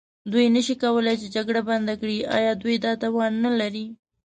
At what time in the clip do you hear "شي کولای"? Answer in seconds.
0.65-1.15